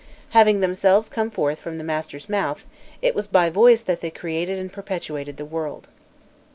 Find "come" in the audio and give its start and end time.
1.09-1.29